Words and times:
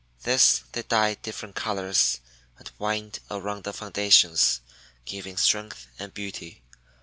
This 0.23 0.63
they 0.71 0.81
dye 0.81 1.13
different 1.13 1.53
colors 1.55 2.21
and 2.57 2.71
wind 2.79 3.19
around 3.29 3.65
the 3.65 3.71
foundations, 3.71 4.59
giving 5.05 5.37
strength 5.37 5.85
and 5.99 6.11
beauty. 6.11 6.63